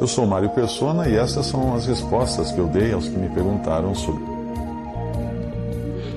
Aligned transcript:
Eu 0.00 0.08
sou 0.08 0.26
Mário 0.26 0.50
Persona 0.50 1.08
e 1.08 1.14
essas 1.14 1.46
são 1.46 1.72
as 1.74 1.86
respostas 1.86 2.50
que 2.50 2.58
eu 2.58 2.66
dei 2.66 2.92
aos 2.92 3.08
que 3.08 3.16
me 3.16 3.28
perguntaram 3.28 3.94
sobre. 3.94 4.24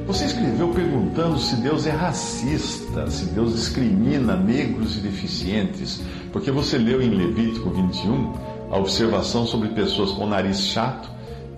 Você 0.07 0.25
escreveu 0.25 0.69
perguntando 0.69 1.37
se 1.37 1.57
Deus 1.57 1.85
é 1.85 1.91
racista, 1.91 3.09
se 3.11 3.25
Deus 3.25 3.53
discrimina 3.53 4.35
negros 4.35 4.97
e 4.97 4.99
deficientes, 5.01 6.01
porque 6.31 6.49
você 6.49 6.77
leu 6.77 7.01
em 7.01 7.09
Levítico 7.09 7.69
21 7.69 8.33
a 8.71 8.77
observação 8.77 9.45
sobre 9.45 9.69
pessoas 9.69 10.11
com 10.11 10.25
nariz 10.25 10.59
chato 10.59 11.09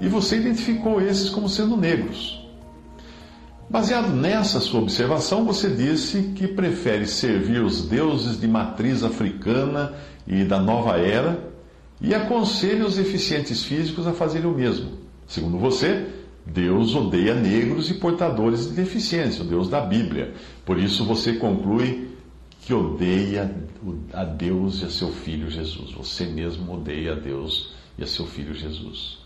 e 0.02 0.10
você 0.10 0.38
identificou 0.38 1.02
esses 1.02 1.30
como 1.30 1.48
sendo 1.48 1.77
negros. 1.77 2.38
Baseado 3.70 4.10
nessa 4.10 4.60
sua 4.60 4.82
observação, 4.82 5.46
você 5.46 5.70
disse 5.70 6.34
que 6.36 6.48
prefere 6.48 7.05
servir 7.05 7.62
os 7.62 7.88
deuses 7.88 8.40
de 8.40 8.48
matriz 8.48 9.04
africana 9.04 9.94
e 10.27 10.44
da 10.44 10.60
nova 10.60 10.98
era 10.98 11.49
e 12.02 12.13
aconselha 12.13 12.85
os 12.85 12.96
deficientes 12.96 13.63
físicos 13.63 14.07
a 14.07 14.13
fazerem 14.13 14.49
o 14.49 14.54
mesmo. 14.54 14.91
Segundo 15.27 15.57
você, 15.57 16.07
Deus 16.46 16.96
odeia 16.96 17.35
negros 17.35 17.90
e 17.90 17.96
portadores 17.96 18.68
de 18.68 18.74
deficiência, 18.74 19.43
o 19.43 19.48
Deus 19.48 19.70
da 19.70 19.82
Bíblia. 19.82 20.34
Por 20.65 20.79
isso 20.79 21.05
você 21.05 21.34
conclui 21.34 22.09
que 22.62 22.74
odeia 22.74 23.54
a 24.13 24.24
Deus 24.24 24.82
e 24.82 24.85
a 24.85 24.90
seu 24.90 25.09
filho 25.09 25.49
Jesus. 25.49 25.91
Você 25.91 26.26
mesmo 26.26 26.74
odeia 26.74 27.13
a 27.13 27.15
Deus 27.15 27.74
e 27.98 28.04
a 28.04 28.07
seu 28.07 28.26
filho 28.26 28.54
Jesus. 28.54 29.20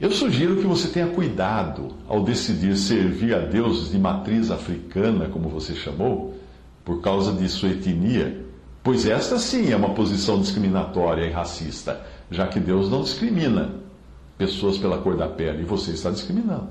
Eu 0.00 0.10
sugiro 0.10 0.56
que 0.56 0.66
você 0.66 0.88
tenha 0.88 1.08
cuidado 1.08 1.88
ao 2.08 2.24
decidir 2.24 2.76
servir 2.76 3.34
a 3.34 3.40
deuses 3.40 3.90
de 3.90 3.98
matriz 3.98 4.50
africana, 4.50 5.28
como 5.28 5.48
você 5.48 5.74
chamou, 5.74 6.34
por 6.84 7.02
causa 7.02 7.32
de 7.32 7.46
sua 7.48 7.70
etnia 7.70 8.46
Pois 8.82 9.06
esta 9.06 9.38
sim 9.38 9.70
é 9.70 9.76
uma 9.76 9.90
posição 9.90 10.40
discriminatória 10.40 11.26
e 11.26 11.30
racista, 11.30 12.00
já 12.30 12.46
que 12.46 12.58
Deus 12.58 12.90
não 12.90 13.02
discrimina 13.02 13.74
pessoas 14.38 14.78
pela 14.78 14.98
cor 14.98 15.16
da 15.16 15.28
pele 15.28 15.62
e 15.62 15.66
você 15.66 15.90
está 15.90 16.10
discriminando. 16.10 16.68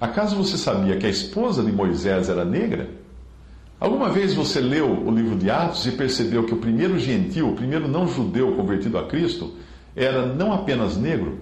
Acaso 0.00 0.34
você 0.34 0.58
sabia 0.58 0.96
que 0.96 1.06
a 1.06 1.10
esposa 1.10 1.62
de 1.62 1.70
Moisés 1.70 2.28
era 2.28 2.44
negra? 2.44 2.90
Alguma 3.78 4.10
vez 4.10 4.34
você 4.34 4.60
leu 4.60 4.90
o 4.90 5.10
livro 5.12 5.36
de 5.36 5.48
Atos 5.48 5.86
e 5.86 5.92
percebeu 5.92 6.44
que 6.44 6.54
o 6.54 6.58
primeiro 6.58 6.98
gentil, 6.98 7.50
o 7.50 7.54
primeiro 7.54 7.86
não 7.86 8.08
judeu 8.08 8.56
convertido 8.56 8.98
a 8.98 9.06
Cristo, 9.06 9.54
era 9.94 10.26
não 10.26 10.52
apenas 10.52 10.96
negro, 10.96 11.38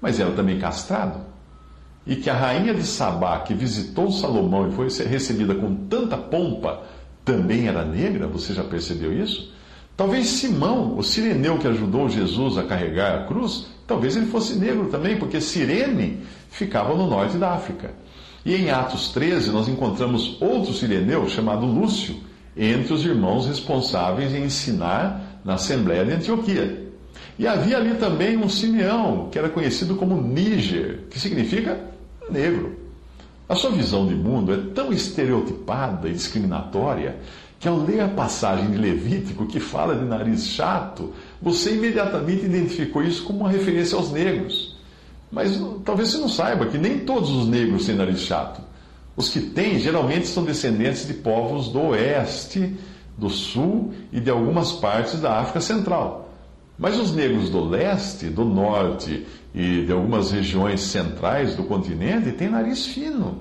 mas 0.00 0.20
era 0.20 0.30
também 0.32 0.58
castrado? 0.60 1.20
E 2.06 2.14
que 2.14 2.30
a 2.30 2.34
rainha 2.34 2.72
de 2.72 2.84
Sabá, 2.84 3.40
que 3.40 3.54
visitou 3.54 4.12
Salomão 4.12 4.68
e 4.68 4.72
foi 4.72 4.88
recebida 5.04 5.56
com 5.56 5.74
tanta 5.86 6.16
pompa, 6.16 6.84
também 7.26 7.66
era 7.66 7.84
negra? 7.84 8.28
Você 8.28 8.54
já 8.54 8.64
percebeu 8.64 9.12
isso? 9.12 9.52
Talvez 9.96 10.28
Simão, 10.28 10.96
o 10.96 11.02
sireneu 11.02 11.58
que 11.58 11.66
ajudou 11.66 12.08
Jesus 12.08 12.56
a 12.56 12.62
carregar 12.62 13.18
a 13.18 13.24
cruz, 13.24 13.66
talvez 13.86 14.14
ele 14.16 14.26
fosse 14.26 14.56
negro 14.56 14.86
também, 14.86 15.18
porque 15.18 15.40
Cirene 15.40 16.20
ficava 16.50 16.94
no 16.94 17.06
norte 17.06 17.36
da 17.36 17.52
África. 17.52 17.92
E 18.44 18.54
em 18.54 18.70
Atos 18.70 19.08
13 19.08 19.50
nós 19.50 19.68
encontramos 19.68 20.40
outro 20.40 20.72
sireneu 20.72 21.28
chamado 21.28 21.66
Lúcio, 21.66 22.16
entre 22.56 22.94
os 22.94 23.04
irmãos 23.04 23.46
responsáveis 23.46 24.32
em 24.32 24.44
ensinar 24.44 25.40
na 25.44 25.54
Assembleia 25.54 26.04
de 26.04 26.12
Antioquia. 26.12 26.86
E 27.38 27.46
havia 27.46 27.76
ali 27.76 27.94
também 27.94 28.36
um 28.36 28.48
Simeão, 28.48 29.28
que 29.30 29.38
era 29.38 29.48
conhecido 29.48 29.96
como 29.96 30.20
Níger, 30.20 31.00
que 31.10 31.18
significa 31.18 31.78
negro. 32.30 32.85
A 33.48 33.54
sua 33.54 33.70
visão 33.70 34.06
de 34.06 34.14
mundo 34.14 34.52
é 34.52 34.56
tão 34.74 34.92
estereotipada 34.92 36.08
e 36.08 36.12
discriminatória 36.12 37.16
que 37.60 37.68
ao 37.68 37.78
ler 37.78 38.00
a 38.00 38.08
passagem 38.08 38.70
de 38.70 38.76
Levítico 38.76 39.46
que 39.46 39.60
fala 39.60 39.94
de 39.94 40.04
nariz 40.04 40.48
chato, 40.48 41.12
você 41.40 41.74
imediatamente 41.74 42.44
identificou 42.44 43.02
isso 43.02 43.24
como 43.24 43.40
uma 43.40 43.50
referência 43.50 43.96
aos 43.96 44.10
negros. 44.10 44.76
Mas 45.30 45.60
talvez 45.84 46.10
você 46.10 46.18
não 46.18 46.28
saiba 46.28 46.66
que 46.66 46.76
nem 46.76 47.00
todos 47.00 47.30
os 47.30 47.46
negros 47.46 47.86
têm 47.86 47.94
nariz 47.94 48.20
chato. 48.20 48.60
Os 49.16 49.28
que 49.28 49.40
têm 49.40 49.78
geralmente 49.78 50.26
são 50.26 50.44
descendentes 50.44 51.06
de 51.06 51.14
povos 51.14 51.68
do 51.68 51.80
oeste, 51.80 52.76
do 53.16 53.30
sul 53.30 53.94
e 54.12 54.20
de 54.20 54.28
algumas 54.28 54.72
partes 54.72 55.20
da 55.20 55.38
África 55.38 55.60
Central. 55.60 56.30
Mas 56.78 56.98
os 56.98 57.14
negros 57.14 57.48
do 57.48 57.64
leste, 57.64 58.26
do 58.26 58.44
norte 58.44 59.26
e 59.56 59.86
de 59.86 59.90
algumas 59.90 60.30
regiões 60.30 60.82
centrais 60.82 61.56
do 61.56 61.64
continente 61.64 62.30
têm 62.32 62.50
nariz 62.50 62.84
fino. 62.84 63.38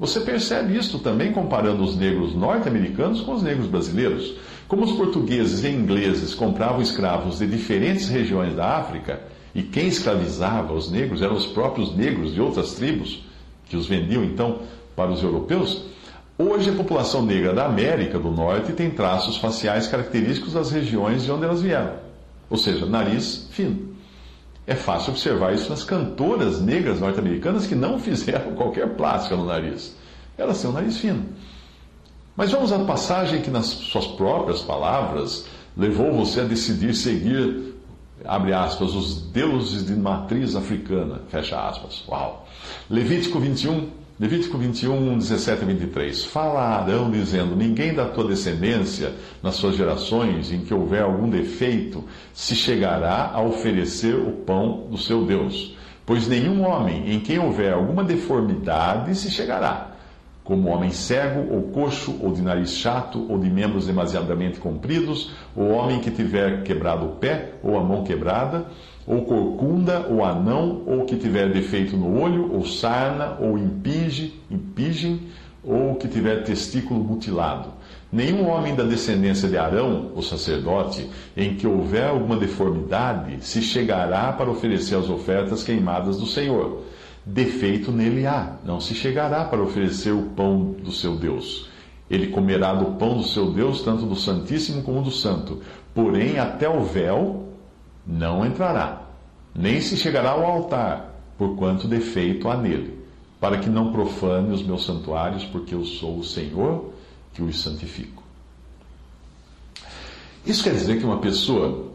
Você 0.00 0.20
percebe 0.20 0.76
isso 0.76 0.98
também 0.98 1.30
comparando 1.30 1.84
os 1.84 1.94
negros 1.94 2.34
norte-americanos 2.34 3.20
com 3.20 3.34
os 3.34 3.42
negros 3.42 3.66
brasileiros. 3.66 4.34
Como 4.66 4.82
os 4.82 4.92
portugueses 4.92 5.62
e 5.62 5.68
ingleses 5.68 6.34
compravam 6.34 6.80
escravos 6.80 7.38
de 7.38 7.46
diferentes 7.46 8.08
regiões 8.08 8.56
da 8.56 8.78
África, 8.78 9.20
e 9.54 9.62
quem 9.62 9.86
escravizava 9.86 10.72
os 10.72 10.90
negros 10.90 11.20
eram 11.20 11.36
os 11.36 11.46
próprios 11.46 11.94
negros 11.94 12.32
de 12.32 12.40
outras 12.40 12.72
tribos, 12.72 13.22
que 13.68 13.76
os 13.76 13.86
vendiam 13.86 14.24
então 14.24 14.60
para 14.96 15.10
os 15.10 15.22
europeus, 15.22 15.84
hoje 16.38 16.70
a 16.70 16.74
população 16.74 17.22
negra 17.22 17.52
da 17.52 17.66
América 17.66 18.18
do 18.18 18.30
Norte 18.30 18.72
tem 18.72 18.90
traços 18.90 19.36
faciais 19.36 19.86
característicos 19.86 20.54
das 20.54 20.70
regiões 20.70 21.22
de 21.22 21.30
onde 21.30 21.44
elas 21.44 21.60
vieram 21.60 22.12
ou 22.52 22.58
seja, 22.58 22.84
nariz 22.84 23.48
fino. 23.50 23.91
É 24.66 24.74
fácil 24.74 25.12
observar 25.12 25.54
isso 25.54 25.68
nas 25.70 25.82
cantoras 25.82 26.60
negras 26.60 27.00
norte-americanas 27.00 27.66
que 27.66 27.74
não 27.74 27.98
fizeram 28.00 28.54
qualquer 28.54 28.90
plástica 28.90 29.36
no 29.36 29.44
nariz. 29.44 29.96
Elas 30.38 30.60
têm 30.60 30.70
um 30.70 30.72
nariz 30.72 30.98
fino. 30.98 31.24
Mas 32.36 32.50
vamos 32.50 32.72
à 32.72 32.78
passagem 32.80 33.42
que, 33.42 33.50
nas 33.50 33.66
suas 33.66 34.06
próprias 34.06 34.62
palavras, 34.62 35.46
levou 35.76 36.12
você 36.12 36.40
a 36.40 36.44
decidir 36.44 36.94
seguir, 36.94 37.74
abre 38.24 38.54
aspas, 38.54 38.94
os 38.94 39.20
deuses 39.30 39.84
de 39.84 39.94
matriz 39.94 40.56
africana, 40.56 41.20
fecha 41.28 41.60
aspas. 41.60 42.02
Uau! 42.08 42.46
Levítico 42.88 43.38
21, 43.38 43.90
Levítico 44.20 44.58
21, 44.58 45.18
17 45.18 45.62
e 45.62 45.66
23. 45.66 46.24
Fala 46.26 46.60
a 46.60 46.82
Arão 46.82 47.10
dizendo: 47.10 47.56
Ninguém 47.56 47.94
da 47.94 48.04
tua 48.04 48.28
descendência, 48.28 49.14
nas 49.42 49.56
suas 49.56 49.74
gerações, 49.74 50.52
em 50.52 50.60
que 50.60 50.74
houver 50.74 51.02
algum 51.02 51.28
defeito, 51.28 52.04
se 52.34 52.54
chegará 52.54 53.30
a 53.32 53.42
oferecer 53.42 54.14
o 54.14 54.32
pão 54.32 54.86
do 54.90 54.98
seu 54.98 55.24
Deus. 55.24 55.76
Pois 56.04 56.28
nenhum 56.28 56.62
homem 56.62 57.10
em 57.12 57.20
quem 57.20 57.38
houver 57.38 57.72
alguma 57.72 58.04
deformidade 58.04 59.14
se 59.14 59.30
chegará, 59.30 59.91
como 60.44 60.68
homem 60.70 60.90
cego, 60.90 61.54
ou 61.54 61.62
coxo, 61.70 62.18
ou 62.20 62.32
de 62.32 62.42
nariz 62.42 62.72
chato, 62.72 63.26
ou 63.28 63.38
de 63.38 63.48
membros 63.48 63.86
demasiadamente 63.86 64.58
compridos, 64.58 65.32
ou 65.56 65.70
homem 65.70 66.00
que 66.00 66.10
tiver 66.10 66.62
quebrado 66.62 67.06
o 67.06 67.10
pé, 67.16 67.52
ou 67.62 67.78
a 67.78 67.82
mão 67.82 68.02
quebrada 68.02 68.66
ou 69.06 69.22
corcunda, 69.22 70.06
ou 70.08 70.24
anão, 70.24 70.82
ou 70.86 71.04
que 71.04 71.16
tiver 71.16 71.52
defeito 71.52 71.96
no 71.96 72.20
olho, 72.20 72.52
ou 72.52 72.64
sarna, 72.64 73.36
ou 73.40 73.58
impige, 73.58 74.40
impingem, 74.50 75.20
ou 75.64 75.94
que 75.96 76.08
tiver 76.08 76.44
testículo 76.44 77.02
mutilado. 77.02 77.70
Nenhum 78.12 78.48
homem 78.48 78.74
da 78.74 78.84
descendência 78.84 79.48
de 79.48 79.56
Arão, 79.56 80.12
o 80.14 80.22
sacerdote, 80.22 81.08
em 81.36 81.54
que 81.56 81.66
houver 81.66 82.08
alguma 82.08 82.36
deformidade, 82.36 83.38
se 83.44 83.62
chegará 83.62 84.32
para 84.32 84.50
oferecer 84.50 84.96
as 84.96 85.08
ofertas 85.08 85.64
queimadas 85.64 86.18
do 86.18 86.26
Senhor. 86.26 86.82
Defeito 87.24 87.92
nele 87.92 88.26
há, 88.26 88.56
não 88.64 88.80
se 88.80 88.94
chegará 88.94 89.44
para 89.44 89.62
oferecer 89.62 90.10
o 90.12 90.30
pão 90.30 90.72
do 90.82 90.90
seu 90.90 91.16
Deus. 91.16 91.68
Ele 92.10 92.28
comerá 92.28 92.74
do 92.74 92.96
pão 92.96 93.16
do 93.16 93.22
seu 93.22 93.52
Deus, 93.52 93.82
tanto 93.82 94.04
do 94.04 94.16
Santíssimo 94.16 94.82
como 94.82 95.02
do 95.02 95.10
Santo. 95.10 95.62
Porém, 95.94 96.38
até 96.38 96.68
o 96.68 96.82
véu 96.82 97.48
não 98.04 98.44
entrará, 98.44 99.02
nem 99.54 99.80
se 99.80 99.96
chegará 99.96 100.30
ao 100.30 100.44
altar, 100.44 101.14
porquanto 101.38 101.86
defeito 101.86 102.48
há 102.48 102.56
nele, 102.56 102.98
para 103.40 103.58
que 103.58 103.70
não 103.70 103.92
profane 103.92 104.52
os 104.52 104.62
meus 104.62 104.84
santuários, 104.84 105.44
porque 105.44 105.74
eu 105.74 105.84
sou 105.84 106.18
o 106.18 106.24
Senhor 106.24 106.92
que 107.32 107.42
os 107.42 107.60
santifico. 107.60 108.22
Isso 110.44 110.64
quer 110.64 110.72
dizer 110.72 110.98
que 110.98 111.04
uma 111.04 111.18
pessoa 111.18 111.91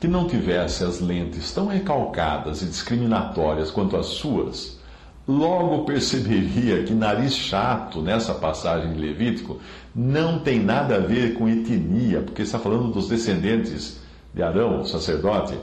que 0.00 0.08
não 0.08 0.26
tivesse 0.26 0.82
as 0.82 0.98
lentes 0.98 1.52
tão 1.52 1.66
recalcadas 1.66 2.62
e 2.62 2.64
discriminatórias 2.64 3.70
quanto 3.70 3.98
as 3.98 4.06
suas, 4.06 4.80
logo 5.28 5.84
perceberia 5.84 6.82
que 6.82 6.94
nariz 6.94 7.36
chato 7.36 8.00
nessa 8.00 8.32
passagem 8.32 8.94
de 8.94 8.98
Levítico 8.98 9.60
não 9.94 10.38
tem 10.38 10.58
nada 10.58 10.96
a 10.96 11.00
ver 11.00 11.34
com 11.34 11.46
etnia, 11.46 12.22
porque 12.22 12.40
está 12.42 12.58
falando 12.58 12.90
dos 12.90 13.08
descendentes 13.08 14.00
de 14.32 14.42
Arão, 14.42 14.80
o 14.80 14.86
sacerdote, 14.86 15.54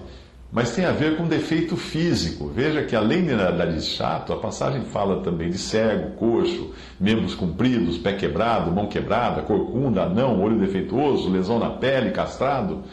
mas 0.51 0.73
tem 0.73 0.85
a 0.85 0.91
ver 0.91 1.17
com 1.17 1.27
defeito 1.27 1.75
físico. 1.75 2.47
Veja 2.47 2.83
que 2.83 2.95
além 2.95 3.25
de 3.25 3.33
nariz 3.33 3.85
chato, 3.85 4.31
a 4.31 4.37
passagem 4.37 4.83
fala 4.85 5.21
também 5.21 5.49
de 5.49 5.57
cego, 5.57 6.11
coxo, 6.11 6.71
membros 6.99 7.35
compridos, 7.35 7.97
pé 7.97 8.13
quebrado, 8.13 8.71
mão 8.71 8.87
quebrada, 8.87 9.41
corcunda, 9.41 10.03
anão, 10.03 10.41
olho 10.41 10.57
defeituoso, 10.57 11.29
lesão 11.29 11.59
na 11.59 11.71
pele, 11.71 12.11
castrado. 12.11 12.83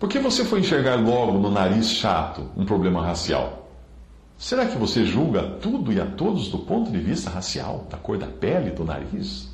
Por 0.00 0.08
que 0.08 0.18
você 0.18 0.46
foi 0.46 0.60
enxergar 0.60 0.94
logo 0.94 1.38
no 1.38 1.50
nariz 1.50 1.90
chato 1.90 2.46
um 2.56 2.64
problema 2.64 3.04
racial? 3.04 3.70
Será 4.38 4.64
que 4.64 4.78
você 4.78 5.04
julga 5.04 5.42
tudo 5.60 5.92
e 5.92 6.00
a 6.00 6.06
todos 6.06 6.48
do 6.48 6.60
ponto 6.60 6.90
de 6.90 6.98
vista 6.98 7.28
racial, 7.28 7.86
da 7.90 7.98
cor 7.98 8.16
da 8.16 8.26
pele, 8.26 8.70
do 8.70 8.82
nariz? 8.82 9.50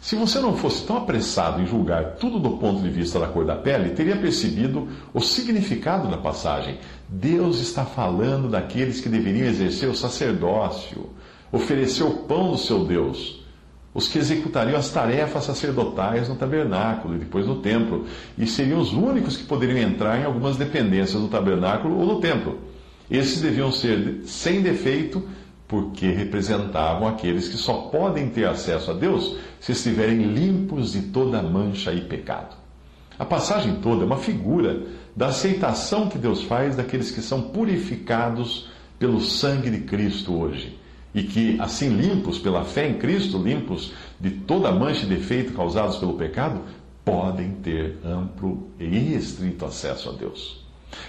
Se 0.00 0.16
você 0.16 0.40
não 0.40 0.56
fosse 0.56 0.84
tão 0.84 0.96
apressado 0.96 1.62
em 1.62 1.66
julgar 1.66 2.16
tudo 2.16 2.40
do 2.40 2.58
ponto 2.58 2.82
de 2.82 2.90
vista 2.90 3.20
da 3.20 3.28
cor 3.28 3.44
da 3.44 3.54
pele, 3.54 3.90
teria 3.90 4.16
percebido 4.16 4.88
o 5.14 5.20
significado 5.20 6.08
da 6.08 6.18
passagem. 6.18 6.80
Deus 7.08 7.60
está 7.60 7.84
falando 7.84 8.48
daqueles 8.48 9.00
que 9.00 9.08
deveriam 9.08 9.46
exercer 9.46 9.88
o 9.88 9.94
sacerdócio, 9.94 11.10
oferecer 11.52 12.02
o 12.02 12.24
pão 12.24 12.50
do 12.50 12.58
seu 12.58 12.84
Deus, 12.84 13.45
os 13.96 14.08
que 14.08 14.18
executariam 14.18 14.78
as 14.78 14.90
tarefas 14.90 15.44
sacerdotais 15.44 16.28
no 16.28 16.36
tabernáculo 16.36 17.14
e 17.14 17.18
depois 17.18 17.46
no 17.46 17.62
templo, 17.62 18.04
e 18.36 18.46
seriam 18.46 18.78
os 18.78 18.92
únicos 18.92 19.38
que 19.38 19.44
poderiam 19.44 19.78
entrar 19.78 20.20
em 20.20 20.24
algumas 20.24 20.58
dependências 20.58 21.18
do 21.18 21.28
tabernáculo 21.28 21.98
ou 21.98 22.06
do 22.16 22.20
templo. 22.20 22.58
Esses 23.10 23.40
deviam 23.40 23.72
ser 23.72 24.20
sem 24.26 24.60
defeito, 24.60 25.26
porque 25.66 26.08
representavam 26.08 27.08
aqueles 27.08 27.48
que 27.48 27.56
só 27.56 27.88
podem 27.90 28.28
ter 28.28 28.44
acesso 28.44 28.90
a 28.90 28.94
Deus 28.94 29.38
se 29.58 29.72
estiverem 29.72 30.24
limpos 30.24 30.92
de 30.92 31.00
toda 31.00 31.42
mancha 31.42 31.90
e 31.90 32.02
pecado. 32.02 32.54
A 33.18 33.24
passagem 33.24 33.76
toda 33.76 34.02
é 34.02 34.06
uma 34.06 34.18
figura 34.18 34.82
da 35.16 35.28
aceitação 35.28 36.10
que 36.10 36.18
Deus 36.18 36.42
faz 36.42 36.76
daqueles 36.76 37.10
que 37.10 37.22
são 37.22 37.40
purificados 37.40 38.68
pelo 38.98 39.22
sangue 39.22 39.70
de 39.70 39.78
Cristo 39.80 40.38
hoje. 40.38 40.78
E 41.16 41.22
que, 41.22 41.58
assim 41.58 41.88
limpos 41.88 42.38
pela 42.38 42.62
fé 42.62 42.86
em 42.86 42.98
Cristo, 42.98 43.38
limpos 43.38 43.92
de 44.20 44.30
toda 44.30 44.70
mancha 44.70 45.06
e 45.06 45.08
defeito 45.08 45.54
causados 45.54 45.96
pelo 45.96 46.12
pecado, 46.12 46.60
podem 47.02 47.52
ter 47.62 47.96
amplo 48.04 48.68
e 48.78 48.86
restrito 48.86 49.64
acesso 49.64 50.10
a 50.10 50.12
Deus. 50.12 50.64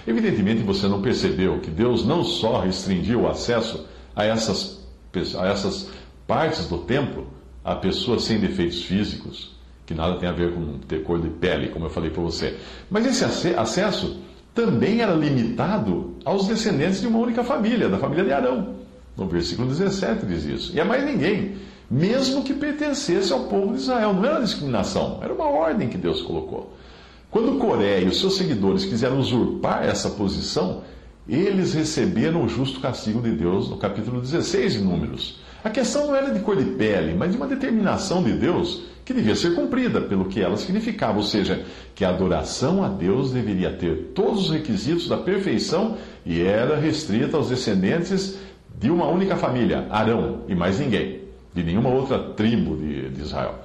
Evidentemente, 0.06 0.62
você 0.62 0.88
não 0.88 1.02
percebeu 1.02 1.60
que 1.60 1.70
Deus 1.70 2.06
não 2.06 2.24
só 2.24 2.60
restringiu 2.60 3.22
o 3.22 3.28
acesso 3.28 3.86
a 4.16 4.24
essas, 4.24 4.82
a 5.38 5.46
essas 5.46 5.90
partes 6.26 6.66
do 6.66 6.78
templo 6.78 7.26
a 7.62 7.74
pessoas 7.74 8.24
sem 8.24 8.40
defeitos 8.40 8.82
físicos, 8.84 9.54
que 9.84 9.92
nada 9.92 10.16
tem 10.16 10.28
a 10.28 10.32
ver 10.32 10.54
com 10.54 10.78
ter 10.78 11.02
cor 11.02 11.20
de 11.20 11.28
pele, 11.28 11.68
como 11.68 11.84
eu 11.84 11.90
falei 11.90 12.10
para 12.10 12.22
você, 12.22 12.56
mas 12.90 13.04
esse 13.04 13.54
acesso 13.54 14.22
também 14.54 15.02
era 15.02 15.12
limitado 15.12 16.16
aos 16.24 16.46
descendentes 16.46 17.02
de 17.02 17.06
uma 17.06 17.18
única 17.18 17.44
família, 17.44 17.90
da 17.90 17.98
família 17.98 18.24
de 18.24 18.32
Arão. 18.32 18.77
No 19.18 19.26
versículo 19.26 19.68
17 19.68 20.24
diz 20.24 20.44
isso. 20.44 20.76
E 20.76 20.78
é 20.78 20.84
mais 20.84 21.04
ninguém, 21.04 21.56
mesmo 21.90 22.44
que 22.44 22.54
pertencesse 22.54 23.32
ao 23.32 23.44
povo 23.44 23.72
de 23.74 23.80
Israel. 23.80 24.14
Não 24.14 24.24
era 24.24 24.40
discriminação, 24.40 25.18
era 25.20 25.34
uma 25.34 25.48
ordem 25.48 25.88
que 25.88 25.98
Deus 25.98 26.22
colocou. 26.22 26.72
Quando 27.30 27.58
Coré 27.58 28.00
e 28.02 28.06
os 28.06 28.20
seus 28.20 28.36
seguidores 28.36 28.84
quiseram 28.84 29.18
usurpar 29.18 29.84
essa 29.84 30.08
posição, 30.10 30.82
eles 31.28 31.74
receberam 31.74 32.44
o 32.44 32.48
justo 32.48 32.80
castigo 32.80 33.20
de 33.20 33.32
Deus 33.32 33.68
no 33.68 33.76
capítulo 33.76 34.20
16 34.20 34.74
de 34.74 34.78
Números. 34.78 35.40
A 35.62 35.68
questão 35.68 36.06
não 36.06 36.16
era 36.16 36.32
de 36.32 36.40
cor 36.40 36.56
de 36.56 36.64
pele, 36.64 37.14
mas 37.14 37.32
de 37.32 37.36
uma 37.36 37.46
determinação 37.46 38.22
de 38.22 38.32
Deus 38.32 38.82
que 39.04 39.12
devia 39.12 39.34
ser 39.34 39.54
cumprida 39.54 40.02
pelo 40.02 40.26
que 40.26 40.40
ela 40.40 40.56
significava, 40.56 41.16
ou 41.16 41.24
seja, 41.24 41.64
que 41.94 42.04
a 42.04 42.10
adoração 42.10 42.84
a 42.84 42.88
Deus 42.88 43.30
deveria 43.30 43.72
ter 43.72 44.12
todos 44.14 44.44
os 44.44 44.50
requisitos 44.50 45.08
da 45.08 45.16
perfeição 45.16 45.96
e 46.24 46.42
era 46.42 46.76
restrita 46.76 47.36
aos 47.36 47.48
descendentes 47.48 48.38
de 48.78 48.90
uma 48.90 49.06
única 49.08 49.36
família, 49.36 49.86
Arão, 49.90 50.42
e 50.46 50.54
mais 50.54 50.78
ninguém, 50.78 51.22
de 51.52 51.62
nenhuma 51.64 51.90
outra 51.90 52.18
tribo 52.18 52.76
de, 52.76 53.10
de 53.10 53.22
Israel. 53.22 53.56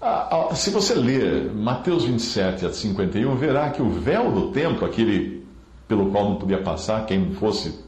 Ah, 0.00 0.48
ah, 0.50 0.54
se 0.54 0.70
você 0.70 0.94
ler 0.94 1.52
Mateus 1.54 2.04
27 2.04 2.66
a 2.66 2.72
51, 2.72 3.34
verá 3.36 3.70
que 3.70 3.82
o 3.82 3.90
véu 3.90 4.30
do 4.32 4.50
templo, 4.50 4.86
aquele 4.86 5.44
pelo 5.86 6.10
qual 6.10 6.28
não 6.28 6.36
podia 6.36 6.58
passar 6.58 7.06
quem 7.06 7.32
fosse 7.34 7.78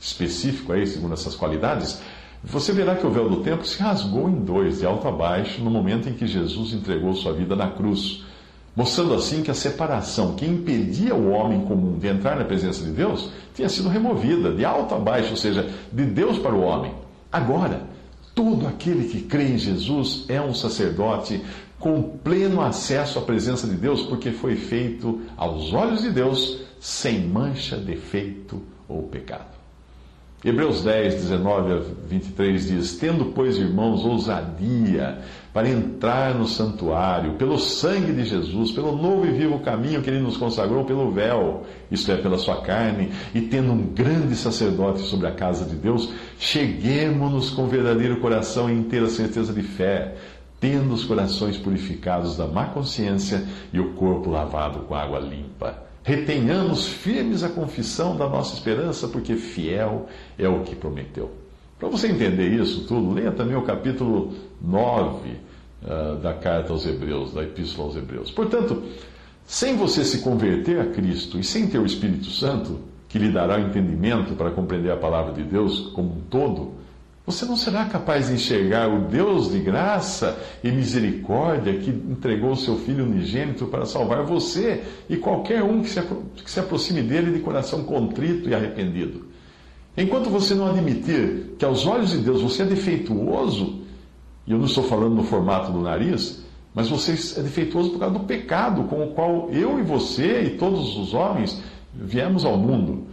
específico 0.00 0.72
aí, 0.72 0.86
segundo 0.86 1.14
essas 1.14 1.34
qualidades, 1.34 2.00
você 2.42 2.72
verá 2.72 2.94
que 2.94 3.06
o 3.06 3.10
véu 3.10 3.28
do 3.28 3.42
templo 3.42 3.64
se 3.64 3.80
rasgou 3.80 4.28
em 4.28 4.40
dois, 4.40 4.78
de 4.78 4.86
alto 4.86 5.08
a 5.08 5.12
baixo, 5.12 5.62
no 5.62 5.70
momento 5.70 6.08
em 6.08 6.14
que 6.14 6.26
Jesus 6.26 6.72
entregou 6.72 7.14
sua 7.14 7.32
vida 7.32 7.56
na 7.56 7.68
cruz, 7.70 8.24
mostrando 8.76 9.14
assim 9.14 9.42
que 9.42 9.50
a 9.50 9.54
separação 9.54 10.34
que 10.34 10.46
impedia 10.46 11.14
o 11.14 11.30
homem 11.30 11.62
comum 11.62 11.98
de 11.98 12.06
entrar 12.06 12.36
na 12.36 12.44
presença 12.44 12.84
de 12.84 12.90
Deus 12.90 13.30
tinha 13.54 13.68
sido 13.68 13.88
removida, 13.88 14.52
de 14.52 14.64
alto 14.64 14.94
a 14.94 14.98
baixo, 14.98 15.30
ou 15.30 15.36
seja, 15.36 15.68
de 15.90 16.04
Deus 16.04 16.38
para 16.38 16.54
o 16.54 16.60
homem. 16.60 16.92
Agora, 17.32 17.80
Todo 18.36 18.66
aquele 18.66 19.08
que 19.08 19.22
crê 19.22 19.44
em 19.44 19.56
Jesus 19.56 20.26
é 20.28 20.38
um 20.38 20.52
sacerdote 20.52 21.42
com 21.78 22.02
pleno 22.02 22.60
acesso 22.60 23.18
à 23.18 23.22
presença 23.22 23.66
de 23.66 23.76
Deus, 23.76 24.02
porque 24.02 24.30
foi 24.30 24.56
feito 24.56 25.22
aos 25.38 25.72
olhos 25.72 26.02
de 26.02 26.10
Deus 26.10 26.60
sem 26.78 27.26
mancha, 27.26 27.78
defeito 27.78 28.60
ou 28.86 29.04
pecado. 29.04 29.55
Hebreus 30.44 30.84
10, 30.84 31.14
19 31.14 31.72
a 31.72 31.80
23 32.08 32.68
diz: 32.68 32.96
Tendo, 32.98 33.26
pois, 33.26 33.56
irmãos, 33.56 34.04
ousadia 34.04 35.18
para 35.52 35.70
entrar 35.70 36.34
no 36.34 36.46
santuário, 36.46 37.32
pelo 37.32 37.58
sangue 37.58 38.12
de 38.12 38.24
Jesus, 38.26 38.70
pelo 38.70 38.94
novo 38.94 39.26
e 39.26 39.32
vivo 39.32 39.58
caminho 39.60 40.02
que 40.02 40.10
ele 40.10 40.20
nos 40.20 40.36
consagrou 40.36 40.84
pelo 40.84 41.10
véu, 41.10 41.64
isto 41.90 42.12
é, 42.12 42.16
pela 42.18 42.36
sua 42.36 42.60
carne, 42.60 43.10
e 43.34 43.40
tendo 43.40 43.72
um 43.72 43.82
grande 43.86 44.36
sacerdote 44.36 45.00
sobre 45.00 45.26
a 45.26 45.32
casa 45.32 45.64
de 45.64 45.74
Deus, 45.74 46.12
cheguemos-nos 46.38 47.48
com 47.48 47.66
verdadeiro 47.66 48.20
coração 48.20 48.68
e 48.68 48.74
inteira 48.74 49.08
certeza 49.08 49.54
de 49.54 49.62
fé, 49.62 50.16
tendo 50.60 50.92
os 50.92 51.04
corações 51.04 51.56
purificados 51.56 52.36
da 52.36 52.46
má 52.46 52.66
consciência 52.66 53.42
e 53.72 53.80
o 53.80 53.94
corpo 53.94 54.28
lavado 54.28 54.80
com 54.80 54.94
água 54.94 55.18
limpa. 55.18 55.85
Retenhamos 56.06 56.86
firmes 56.86 57.42
a 57.42 57.48
confissão 57.48 58.16
da 58.16 58.28
nossa 58.28 58.54
esperança, 58.54 59.08
porque 59.08 59.34
fiel 59.34 60.06
é 60.38 60.48
o 60.48 60.60
que 60.60 60.76
prometeu. 60.76 61.32
Para 61.80 61.88
você 61.88 62.06
entender 62.06 62.48
isso 62.48 62.86
tudo, 62.86 63.12
leia 63.12 63.32
também 63.32 63.56
o 63.56 63.62
capítulo 63.62 64.32
9 64.62 65.30
uh, 65.30 65.36
ah, 65.84 66.18
da 66.22 66.32
carta 66.32 66.72
aos 66.72 66.86
Hebreus, 66.86 67.34
da 67.34 67.42
Epístola 67.42 67.88
aos 67.88 67.96
Hebreus. 67.96 68.30
Portanto, 68.30 68.84
sem 69.44 69.76
você 69.76 70.04
se 70.04 70.20
converter 70.20 70.78
a 70.78 70.86
Cristo 70.86 71.40
e 71.40 71.42
sem 71.42 71.66
ter 71.66 71.80
o 71.80 71.84
Espírito 71.84 72.30
Santo, 72.30 72.78
que 73.08 73.18
lhe 73.18 73.32
dará 73.32 73.56
o 73.56 73.60
entendimento 73.62 74.36
para 74.36 74.52
compreender 74.52 74.92
a 74.92 74.96
palavra 74.96 75.32
de 75.32 75.42
Deus 75.42 75.90
como 75.92 76.10
um 76.10 76.20
todo, 76.30 76.74
você 77.26 77.44
não 77.44 77.56
será 77.56 77.84
capaz 77.86 78.28
de 78.28 78.34
enxergar 78.34 78.88
o 78.88 79.08
Deus 79.08 79.50
de 79.50 79.58
graça 79.58 80.38
e 80.62 80.70
misericórdia 80.70 81.76
que 81.76 81.90
entregou 81.90 82.52
o 82.52 82.56
seu 82.56 82.76
Filho 82.76 83.04
unigênito 83.04 83.66
para 83.66 83.84
salvar 83.84 84.22
você 84.22 84.84
e 85.10 85.16
qualquer 85.16 85.64
um 85.64 85.82
que 85.82 85.90
se, 85.90 86.00
que 86.00 86.48
se 86.48 86.60
aproxime 86.60 87.02
dele 87.02 87.32
de 87.32 87.40
coração 87.40 87.82
contrito 87.82 88.48
e 88.48 88.54
arrependido. 88.54 89.26
Enquanto 89.96 90.30
você 90.30 90.54
não 90.54 90.68
admitir 90.68 91.56
que 91.58 91.64
aos 91.64 91.84
olhos 91.84 92.10
de 92.10 92.18
Deus 92.18 92.42
você 92.42 92.62
é 92.62 92.66
defeituoso, 92.66 93.80
e 94.46 94.52
eu 94.52 94.58
não 94.58 94.66
estou 94.66 94.84
falando 94.84 95.16
no 95.16 95.24
formato 95.24 95.72
do 95.72 95.80
nariz, 95.80 96.44
mas 96.72 96.88
você 96.88 97.12
é 97.40 97.42
defeituoso 97.42 97.90
por 97.90 97.98
causa 97.98 98.16
do 98.16 98.24
pecado 98.24 98.84
com 98.84 99.02
o 99.02 99.08
qual 99.14 99.48
eu 99.50 99.80
e 99.80 99.82
você 99.82 100.42
e 100.42 100.50
todos 100.50 100.96
os 100.96 101.12
homens 101.12 101.60
viemos 101.92 102.44
ao 102.44 102.56
mundo. 102.56 103.06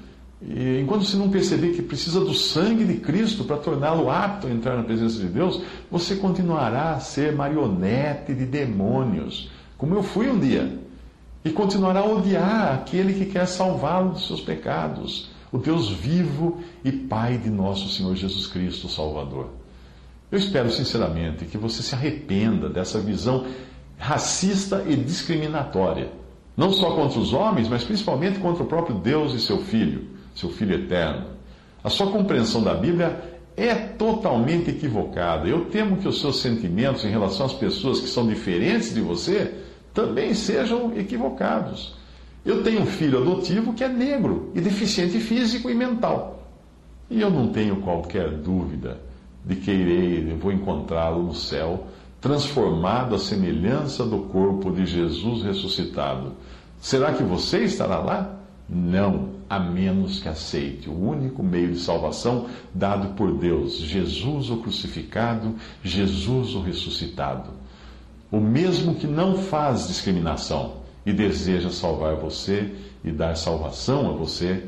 E 0.45 0.81
enquanto 0.81 1.05
você 1.05 1.15
não 1.15 1.29
perceber 1.29 1.69
que 1.69 1.81
precisa 1.81 2.19
do 2.19 2.33
sangue 2.33 2.83
de 2.83 2.95
Cristo 2.95 3.45
para 3.45 3.57
torná-lo 3.57 4.09
apto 4.09 4.47
a 4.47 4.51
entrar 4.51 4.75
na 4.75 4.83
presença 4.83 5.17
de 5.19 5.27
Deus, 5.27 5.61
você 5.89 6.17
continuará 6.17 6.91
a 6.91 6.99
ser 6.99 7.33
marionete 7.33 8.33
de 8.33 8.45
demônios, 8.45 9.49
como 9.77 9.95
eu 9.95 10.03
fui 10.03 10.29
um 10.29 10.37
dia. 10.37 10.79
E 11.45 11.49
continuará 11.49 12.01
a 12.01 12.05
odiar 12.05 12.73
aquele 12.73 13.13
que 13.13 13.31
quer 13.31 13.45
salvá-lo 13.45 14.11
dos 14.11 14.27
seus 14.27 14.41
pecados, 14.41 15.29
o 15.51 15.57
Deus 15.57 15.89
vivo 15.89 16.59
e 16.83 16.91
Pai 16.91 17.37
de 17.37 17.49
nosso 17.49 17.89
Senhor 17.89 18.15
Jesus 18.15 18.47
Cristo, 18.47 18.89
Salvador. 18.89 19.49
Eu 20.31 20.37
espero 20.37 20.69
sinceramente 20.71 21.45
que 21.45 21.57
você 21.57 21.81
se 21.81 21.95
arrependa 21.95 22.67
dessa 22.67 22.99
visão 22.99 23.45
racista 23.97 24.83
e 24.87 24.95
discriminatória, 24.95 26.11
não 26.57 26.73
só 26.73 26.95
contra 26.95 27.19
os 27.19 27.31
homens, 27.33 27.69
mas 27.69 27.83
principalmente 27.83 28.39
contra 28.39 28.63
o 28.63 28.67
próprio 28.67 28.97
Deus 28.97 29.33
e 29.33 29.39
seu 29.39 29.59
Filho 29.59 30.11
seu 30.35 30.49
Filho 30.49 30.75
eterno. 30.75 31.27
A 31.83 31.89
sua 31.89 32.11
compreensão 32.11 32.63
da 32.63 32.73
Bíblia 32.73 33.33
é 33.55 33.75
totalmente 33.75 34.71
equivocada. 34.71 35.47
Eu 35.47 35.65
temo 35.65 35.97
que 35.97 36.07
os 36.07 36.19
seus 36.19 36.41
sentimentos 36.41 37.03
em 37.05 37.09
relação 37.09 37.45
às 37.45 37.53
pessoas 37.53 37.99
que 37.99 38.07
são 38.07 38.27
diferentes 38.27 38.93
de 38.93 39.01
você 39.01 39.53
também 39.93 40.33
sejam 40.33 40.97
equivocados. 40.97 41.95
Eu 42.45 42.63
tenho 42.63 42.81
um 42.81 42.85
filho 42.85 43.21
adotivo 43.21 43.73
que 43.73 43.83
é 43.83 43.87
negro 43.87 44.51
e 44.53 44.59
deficiente 44.59 45.19
físico 45.19 45.69
e 45.69 45.75
mental. 45.75 46.43
E 47.09 47.21
eu 47.21 47.29
não 47.29 47.49
tenho 47.49 47.77
qualquer 47.77 48.31
dúvida 48.31 48.99
de 49.45 49.55
que 49.55 49.71
irei, 49.71 50.31
eu 50.31 50.37
vou 50.37 50.51
encontrá-lo 50.51 51.23
no 51.23 51.35
céu, 51.35 51.87
transformado 52.19 53.15
à 53.15 53.19
semelhança 53.19 54.05
do 54.05 54.19
corpo 54.19 54.71
de 54.71 54.85
Jesus 54.85 55.43
ressuscitado. 55.43 56.33
Será 56.79 57.13
que 57.13 57.23
você 57.23 57.59
estará 57.59 57.99
lá? 57.99 58.39
Não, 58.67 59.31
a 59.49 59.59
menos 59.59 60.19
que 60.19 60.29
aceite 60.29 60.89
o 60.89 60.97
único 60.97 61.43
meio 61.43 61.71
de 61.71 61.79
salvação 61.79 62.47
dado 62.73 63.09
por 63.15 63.37
Deus, 63.37 63.77
Jesus 63.77 64.49
o 64.49 64.57
crucificado, 64.57 65.55
Jesus 65.83 66.55
o 66.55 66.61
ressuscitado. 66.61 67.51
O 68.31 68.39
mesmo 68.39 68.95
que 68.95 69.05
não 69.05 69.37
faz 69.37 69.87
discriminação 69.87 70.77
e 71.05 71.13
deseja 71.13 71.69
salvar 71.69 72.15
você 72.15 72.73
e 73.03 73.11
dar 73.11 73.35
salvação 73.35 74.09
a 74.09 74.13
você, 74.13 74.63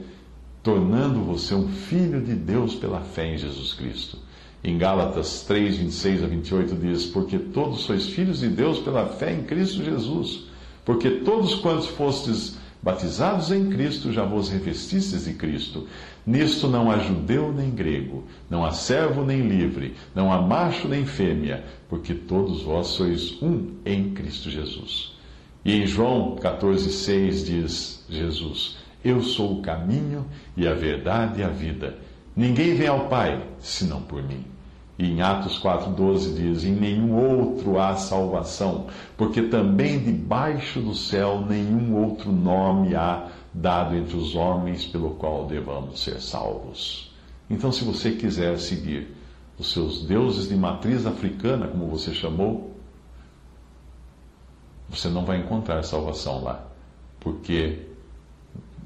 tornando 0.62 1.22
você 1.22 1.56
um 1.56 1.70
filho 1.70 2.22
de 2.22 2.34
Deus 2.34 2.76
pela 2.76 3.02
fé 3.02 3.34
em 3.34 3.38
Jesus 3.38 3.74
Cristo. 3.74 4.20
Em 4.64 4.78
Gálatas 4.78 5.44
3, 5.48 5.78
26 5.78 6.24
a 6.24 6.28
28 6.28 6.76
diz: 6.76 7.06
Porque 7.06 7.38
todos 7.38 7.82
sois 7.82 8.08
filhos 8.08 8.40
de 8.40 8.50
Deus 8.50 8.80
pela 8.80 9.08
fé 9.08 9.32
em 9.32 9.44
Cristo 9.44 9.84
Jesus. 9.84 10.46
Porque 10.84 11.10
todos 11.10 11.56
quantos 11.56 11.88
fostes 11.88 12.58
Batizados 12.86 13.52
em 13.52 13.72
Cristo, 13.72 14.14
já 14.14 14.24
vos 14.24 14.48
revestistes 14.48 15.26
de 15.26 15.34
Cristo. 15.34 15.88
Nisto 16.24 16.68
não 16.68 16.92
há 16.92 17.00
judeu 17.00 17.52
nem 17.52 17.72
grego, 17.72 18.26
não 18.48 18.64
há 18.64 18.74
servo 18.74 19.26
nem 19.26 19.42
livre, 19.42 19.96
não 20.14 20.32
há 20.32 20.40
macho 20.40 20.88
nem 20.88 21.04
fêmea, 21.04 21.66
porque 21.90 22.14
todos 22.14 22.62
vós 22.62 22.86
sois 22.90 23.42
um 23.42 23.72
em 23.84 24.12
Cristo 24.14 24.52
Jesus. 24.52 25.14
E 25.66 25.74
em 25.74 25.88
João 25.88 26.36
14,6 26.36 27.44
diz 27.44 28.06
Jesus: 28.08 28.78
Eu 29.04 29.20
sou 29.24 29.58
o 29.58 29.62
caminho 29.64 30.24
e 30.56 30.68
a 30.68 30.76
verdade 30.76 31.42
e 31.42 31.44
a 31.44 31.50
vida. 31.50 31.98
Ninguém 32.36 32.76
vem 32.76 32.88
ao 32.88 33.08
Pai 33.08 33.44
senão 33.58 34.00
por 34.00 34.22
mim. 34.22 34.55
E 34.98 35.12
em 35.12 35.22
Atos 35.22 35.60
4,12 35.60 36.36
diz: 36.36 36.64
Em 36.64 36.72
nenhum 36.72 37.16
outro 37.16 37.80
há 37.80 37.96
salvação, 37.96 38.88
porque 39.18 39.44
também 39.44 40.00
debaixo 40.00 40.80
do 40.80 40.96
céu 40.96 41.46
nenhum 41.48 41.96
outro 41.96 42.32
nome 42.32 42.96
há 42.96 43.30
dado 43.54 43.96
entre 43.96 44.16
os 44.16 44.36
homens 44.36 44.86
pelo 44.86 45.12
qual 45.12 45.46
devamos 45.46 46.02
ser 46.02 46.22
salvos. 46.22 47.14
Então, 47.50 47.72
se 47.72 47.84
você 47.84 48.12
quiser 48.12 48.58
seguir 48.58 49.16
os 49.58 49.72
seus 49.72 50.06
deuses 50.06 50.48
de 50.48 50.56
matriz 50.56 51.06
africana, 51.06 51.68
como 51.68 51.88
você 51.88 52.14
chamou, 52.14 52.76
você 54.90 55.10
não 55.10 55.26
vai 55.26 55.40
encontrar 55.40 55.84
salvação 55.84 56.44
lá, 56.44 56.66
porque 57.20 57.80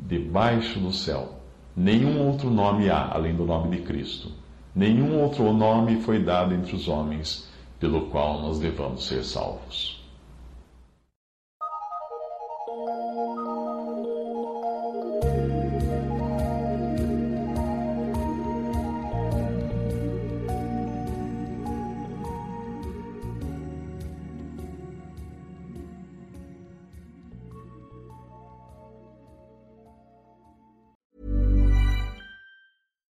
debaixo 0.07 0.79
do 0.79 0.91
céu 0.91 1.39
nenhum 1.75 2.27
outro 2.27 2.49
nome 2.49 2.89
há 2.89 3.13
além 3.13 3.35
do 3.35 3.45
nome 3.45 3.77
de 3.77 3.83
Cristo. 3.83 4.31
Nenhum 4.79 5.19
outro 5.21 5.51
nome 5.51 6.01
foi 6.03 6.23
dado 6.23 6.55
entre 6.55 6.73
os 6.73 6.87
homens 6.87 7.49
pelo 7.81 8.09
qual 8.09 8.41
nós 8.41 8.59
devamos 8.59 9.05
ser 9.05 9.25
salvos. 9.25 9.99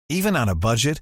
Even 0.09 0.35
on 0.35 0.49
a 0.49 0.55
budget, 0.55 1.01